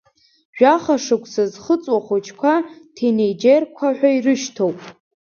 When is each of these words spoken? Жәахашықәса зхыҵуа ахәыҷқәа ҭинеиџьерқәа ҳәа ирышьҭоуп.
Жәахашықәса 0.57 1.43
зхыҵуа 1.51 1.97
ахәыҷқәа 1.99 2.53
ҭинеиџьерқәа 2.95 3.87
ҳәа 3.97 4.09
ирышьҭоуп. 4.15 4.77